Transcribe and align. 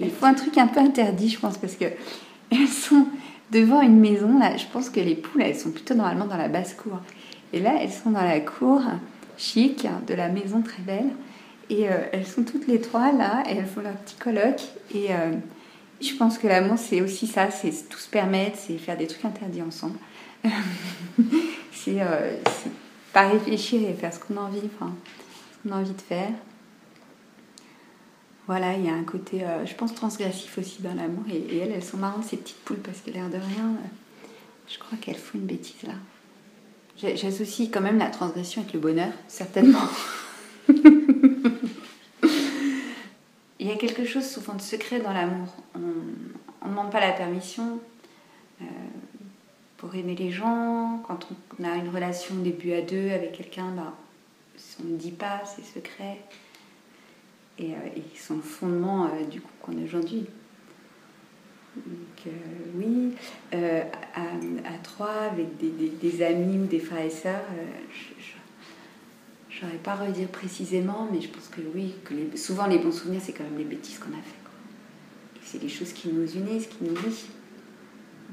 Il 0.00 0.10
faut 0.10 0.26
un 0.26 0.34
truc 0.34 0.56
un 0.58 0.66
peu 0.66 0.80
interdit, 0.80 1.28
je 1.28 1.38
pense, 1.38 1.58
parce 1.58 1.74
que 1.74 1.86
elles 2.50 2.68
sont 2.68 3.06
devant 3.50 3.80
une 3.80 3.98
maison. 3.98 4.38
Là, 4.38 4.56
je 4.56 4.66
pense 4.66 4.90
que 4.90 5.00
les 5.00 5.14
poules, 5.14 5.42
elles 5.42 5.56
sont 5.56 5.70
plutôt 5.70 5.94
normalement 5.94 6.26
dans 6.26 6.36
la 6.36 6.48
basse 6.48 6.74
cour. 6.74 6.98
Et 7.52 7.60
là, 7.60 7.74
elles 7.80 7.92
sont 7.92 8.10
dans 8.10 8.22
la 8.22 8.40
cour 8.40 8.82
chic 9.36 9.86
de 10.06 10.14
la 10.14 10.28
maison 10.28 10.62
très 10.62 10.82
belle. 10.82 11.10
Et 11.70 11.88
euh, 11.88 11.98
elles 12.12 12.26
sont 12.26 12.44
toutes 12.44 12.66
les 12.66 12.80
trois 12.80 13.12
là, 13.12 13.42
et 13.48 13.56
elles 13.56 13.66
font 13.66 13.82
leur 13.82 13.94
petit 13.94 14.16
colloque. 14.16 14.62
Et 14.94 15.08
euh, 15.10 15.32
je 16.00 16.14
pense 16.14 16.38
que 16.38 16.46
l'amour, 16.46 16.78
c'est 16.78 17.00
aussi 17.00 17.26
ça, 17.26 17.50
c'est 17.50 17.88
tout 17.88 17.98
se 17.98 18.08
permettre, 18.08 18.56
c'est 18.58 18.78
faire 18.78 18.96
des 18.96 19.06
trucs 19.06 19.24
interdits 19.24 19.62
ensemble. 19.62 19.98
c'est 21.72 21.98
pas 23.12 23.28
réfléchir 23.28 23.88
et 23.88 23.92
faire 23.94 24.12
ce 24.12 24.20
qu'on 24.20 24.36
a 24.36 24.40
envie, 24.40 24.60
enfin, 24.76 24.94
ce 25.52 25.68
qu'on 25.68 25.74
a 25.74 25.80
envie 25.80 25.92
de 25.92 26.00
faire. 26.00 26.30
Voilà, 28.48 28.72
il 28.72 28.84
y 28.86 28.88
a 28.88 28.94
un 28.94 29.04
côté, 29.04 29.44
euh, 29.44 29.66
je 29.66 29.74
pense, 29.74 29.94
transgressif 29.94 30.56
aussi 30.56 30.80
dans 30.80 30.94
l'amour. 30.94 31.24
Et, 31.30 31.58
elles, 31.58 31.70
elles 31.70 31.84
sont 31.84 31.98
marrantes, 31.98 32.24
ces 32.24 32.38
petites 32.38 32.64
poules, 32.64 32.78
parce 32.78 33.00
que 33.00 33.10
l'air 33.10 33.28
de 33.28 33.36
rien, 33.36 33.44
euh, 33.44 33.86
je 34.66 34.78
crois 34.78 34.96
qu'elles 34.96 35.18
font 35.18 35.36
une 35.36 35.44
bêtise 35.44 35.82
là. 35.82 35.92
J'associe 36.96 37.68
quand 37.70 37.82
même 37.82 37.98
la 37.98 38.08
transgression 38.08 38.62
avec 38.62 38.72
le 38.72 38.80
bonheur, 38.80 39.12
certainement. 39.28 39.86
il 40.68 40.80
y 43.60 43.70
a 43.70 43.76
quelque 43.76 44.06
chose 44.06 44.26
souvent 44.26 44.54
de 44.54 44.62
secret 44.62 44.98
dans 44.98 45.12
l'amour. 45.12 45.54
On 45.74 45.80
ne 45.80 46.70
demande 46.70 46.90
pas 46.90 47.00
la 47.00 47.12
permission 47.12 47.78
euh, 48.62 48.64
pour 49.76 49.94
aimer 49.94 50.16
les 50.16 50.30
gens. 50.32 51.02
Quand 51.06 51.28
on 51.60 51.64
a 51.64 51.76
une 51.76 51.90
relation 51.90 52.34
début 52.36 52.72
à 52.72 52.80
deux 52.80 53.10
avec 53.10 53.32
quelqu'un, 53.32 53.68
bah, 53.76 53.92
on 54.82 54.88
ne 54.88 54.96
dit 54.96 55.12
pas, 55.12 55.42
c'est 55.44 55.64
secret 55.64 56.18
et, 57.58 57.72
euh, 57.72 58.00
qui 58.12 58.18
sont 58.18 58.36
le 58.36 58.42
fondement 58.42 59.06
euh, 59.06 59.24
du 59.24 59.40
coup 59.40 59.50
qu'on 59.60 59.78
a 59.78 59.84
aujourd'hui. 59.84 60.26
Donc 61.76 62.26
euh, 62.26 62.30
oui, 62.76 63.14
à, 63.52 64.20
à, 64.20 64.78
trois, 64.82 65.12
avec 65.30 65.46
des, 65.58 66.22
amis 66.24 66.58
ou 66.58 66.66
des 66.66 66.80
frères 66.80 67.04
et 67.04 67.10
sœurs, 67.10 67.44
je 69.48 69.64
n'aurais 69.64 69.78
pas 69.78 69.94
redire 69.94 70.28
précisément, 70.28 71.08
mais 71.12 71.20
je 71.20 71.28
pense 71.28 71.48
que 71.48 71.60
oui, 71.74 71.94
que 72.04 72.36
souvent 72.36 72.66
les 72.66 72.78
bons 72.78 72.92
souvenirs, 72.92 73.20
c'est 73.22 73.32
quand 73.32 73.44
même 73.44 73.58
les 73.58 73.64
bêtises 73.64 73.98
qu'on 73.98 74.10
a 74.10 74.22
fait. 74.22 74.38
C'est 75.42 75.62
les 75.62 75.68
choses 75.68 75.92
qui 75.92 76.08
nous 76.08 76.30
unissent, 76.36 76.66
qui 76.66 76.84
nous 76.84 76.94
lient. 76.94 77.30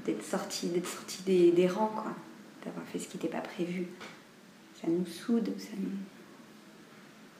D'être 0.05 0.23
sorti, 0.23 0.67
d'être 0.67 0.87
sorti 0.87 1.23
des, 1.23 1.51
des 1.51 1.67
rangs, 1.67 1.91
quoi. 1.93 2.13
D'avoir 2.63 2.85
fait 2.85 2.99
ce 2.99 3.07
qui 3.07 3.17
n'était 3.17 3.29
pas 3.29 3.41
prévu. 3.41 3.87
Ça 4.81 4.87
nous 4.87 5.05
soude, 5.05 5.51
ça 5.57 5.69
nous 5.79 5.89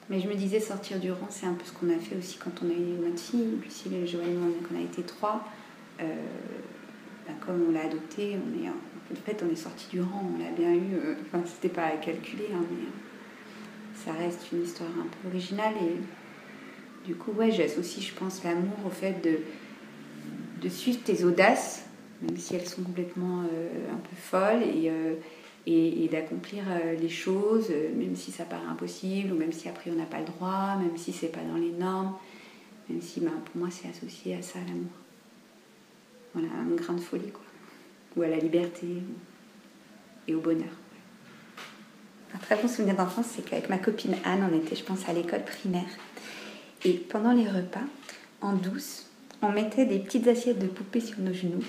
mais 0.08 0.20
je 0.20 0.28
me 0.28 0.34
disais, 0.34 0.60
sortir 0.60 1.00
du 1.00 1.10
rang, 1.10 1.26
c'est 1.30 1.46
un 1.46 1.54
peu 1.54 1.64
ce 1.64 1.72
qu'on 1.72 1.90
a 1.90 1.98
fait 1.98 2.16
aussi 2.16 2.38
quand 2.38 2.62
on 2.62 2.70
a 2.70 2.72
eu 2.72 3.04
notre 3.04 3.18
fille, 3.18 3.58
Lucille 3.62 3.94
et 3.94 4.06
Joanne, 4.06 4.52
on 4.70 4.76
a 4.76 4.80
été 4.80 5.02
trois. 5.02 5.44
Euh, 6.00 6.04
bah, 7.26 7.32
comme 7.44 7.66
on 7.68 7.72
l'a 7.72 7.86
adopté, 7.86 8.36
on 8.36 8.64
est, 8.64 8.68
en 8.68 9.24
fait, 9.24 9.42
on 9.44 9.52
est 9.52 9.56
sorti 9.56 9.88
du 9.90 10.00
rang, 10.00 10.30
on 10.34 10.38
l'a 10.38 10.50
bien 10.52 10.72
eu. 10.72 10.94
Euh, 10.94 11.14
enfin, 11.22 11.42
c'était 11.44 11.74
pas 11.74 11.86
à 11.86 11.96
calculer, 11.96 12.48
hein, 12.54 12.64
mais 12.70 12.86
ça 13.94 14.12
reste 14.12 14.52
une 14.52 14.62
histoire 14.62 14.90
un 14.90 15.06
peu 15.06 15.28
originale. 15.28 15.74
Et 15.82 17.06
du 17.06 17.16
coup, 17.16 17.32
ouais, 17.32 17.50
j'associe, 17.50 18.04
je 18.04 18.14
pense, 18.14 18.44
l'amour 18.44 18.78
au 18.86 18.90
fait 18.90 19.20
de, 19.24 19.38
de 20.62 20.68
suivre 20.68 21.00
tes 21.02 21.24
audaces, 21.24 21.84
même 22.22 22.36
si 22.36 22.54
elles 22.54 22.68
sont 22.68 22.82
complètement 22.82 23.42
euh, 23.42 23.92
un 23.92 23.96
peu 23.96 24.16
folles. 24.16 24.62
Et 24.62 24.92
et, 25.66 26.08
d'accomplir 26.08 26.62
euh, 26.68 26.94
les 26.94 27.08
choses, 27.08 27.68
euh, 27.70 27.90
même 27.94 28.14
si 28.14 28.30
ça 28.30 28.44
paraît 28.44 28.66
impossible, 28.66 29.32
ou 29.32 29.36
même 29.36 29.52
si 29.52 29.68
après 29.68 29.90
on 29.90 29.96
n'a 29.96 30.04
pas 30.04 30.20
le 30.20 30.26
droit, 30.26 30.76
même 30.76 30.96
si 30.96 31.12
c'est 31.12 31.28
pas 31.28 31.40
dans 31.40 31.56
les 31.56 31.72
normes, 31.72 32.14
même 32.88 33.02
si 33.02 33.20
ben, 33.20 33.32
pour 33.44 33.56
moi 33.56 33.68
c'est 33.70 33.88
associé 33.88 34.36
à 34.36 34.42
ça 34.42 34.60
l'amour. 34.60 34.92
Voilà, 36.34 36.48
à 36.48 36.62
une 36.62 36.76
grande 36.76 37.00
folie, 37.00 37.30
quoi. 37.30 37.42
Ou 38.16 38.22
à 38.22 38.28
la 38.28 38.38
liberté, 38.38 38.86
et 40.28 40.34
au 40.34 40.40
bonheur. 40.40 40.72
Un 42.34 42.38
très 42.38 42.56
bon 42.56 42.68
souvenir 42.68 42.96
d'enfance, 42.96 43.26
c'est 43.34 43.44
qu'avec 43.44 43.68
ma 43.68 43.78
copine 43.78 44.14
Anne, 44.24 44.48
on 44.50 44.56
était, 44.56 44.76
je 44.76 44.84
pense, 44.84 45.08
à 45.08 45.12
l'école 45.12 45.44
primaire. 45.44 45.88
Et 46.84 46.92
pendant 46.92 47.32
les 47.32 47.48
repas, 47.48 47.84
en 48.40 48.52
douce, 48.52 49.06
on 49.42 49.50
mettait 49.50 49.86
des 49.86 49.98
petites 49.98 50.28
assiettes 50.28 50.58
de 50.58 50.66
poupées 50.66 51.00
sur 51.00 51.18
nos 51.18 51.32
genoux 51.32 51.64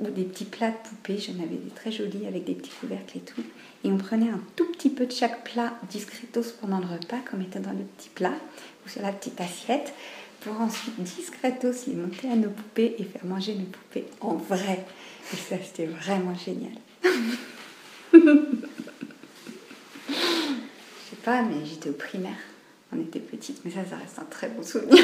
ou 0.00 0.10
des 0.10 0.24
petits 0.24 0.44
plats 0.44 0.70
de 0.70 0.88
poupées. 0.88 1.18
J'en 1.18 1.42
avais 1.42 1.56
des 1.56 1.70
très 1.74 1.92
jolis 1.92 2.26
avec 2.26 2.44
des 2.44 2.54
petits 2.54 2.72
couvercles 2.80 3.18
et 3.18 3.20
tout. 3.20 3.42
Et 3.84 3.90
on 3.90 3.98
prenait 3.98 4.30
un 4.30 4.40
tout 4.56 4.66
petit 4.72 4.90
peu 4.90 5.06
de 5.06 5.12
chaque 5.12 5.44
plat 5.44 5.74
discretos 5.90 6.52
pendant 6.60 6.78
le 6.78 6.86
repas, 6.86 7.18
comme 7.30 7.42
était 7.42 7.60
dans 7.60 7.72
le 7.72 7.84
petit 7.96 8.08
plat 8.08 8.34
ou 8.84 8.88
sur 8.88 9.02
la 9.02 9.12
petite 9.12 9.40
assiette, 9.40 9.94
pour 10.40 10.60
ensuite 10.60 11.00
discretos 11.02 11.86
les 11.86 11.94
monter 11.94 12.30
à 12.30 12.36
nos 12.36 12.50
poupées 12.50 12.96
et 12.98 13.04
faire 13.04 13.24
manger 13.24 13.54
nos 13.54 13.64
poupées 13.64 14.04
en 14.20 14.34
vrai. 14.34 14.84
Et 15.32 15.36
ça, 15.36 15.56
c'était 15.62 15.86
vraiment 15.86 16.34
génial. 16.34 16.72
Je 18.12 18.18
sais 21.10 21.16
pas, 21.24 21.42
mais 21.42 21.64
j'étais 21.64 21.90
au 21.90 21.94
primaire. 21.94 22.38
On 22.92 23.00
était 23.00 23.20
petites, 23.20 23.64
mais 23.64 23.70
ça, 23.70 23.84
ça 23.88 23.96
reste 23.96 24.18
un 24.18 24.24
très 24.24 24.48
bon 24.48 24.62
souvenir. 24.62 25.02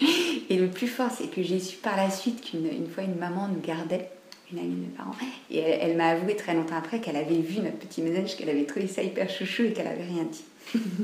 Et 0.00 0.56
le 0.56 0.68
plus 0.68 0.88
fort, 0.88 1.10
c'est 1.16 1.30
que 1.30 1.42
j'ai 1.42 1.60
su 1.60 1.76
par 1.76 1.96
la 1.96 2.10
suite 2.10 2.42
qu'une 2.42 2.66
une 2.66 2.88
fois 2.88 3.04
une 3.04 3.16
maman 3.16 3.48
nous 3.48 3.60
gardait, 3.60 4.10
une 4.52 4.58
amie 4.58 4.74
de 4.74 4.80
mes 4.80 4.86
parents, 4.88 5.14
et 5.50 5.58
elle, 5.58 5.96
m'a 5.96 6.08
avoué 6.08 6.36
très 6.36 6.54
longtemps 6.54 6.76
après 6.76 7.00
qu'elle 7.00 7.16
avait 7.16 7.40
vu 7.40 7.60
notre 7.60 7.78
petit 7.78 8.02
ménage, 8.02 8.36
qu'elle 8.36 8.50
avait 8.50 8.64
trouvé 8.64 8.86
ça 8.86 9.02
hyper 9.02 9.30
chouchou 9.30 9.62
et 9.62 9.72
qu'elle 9.72 9.86
avait 9.86 10.04
rien 10.04 10.24
dit. 10.24 10.44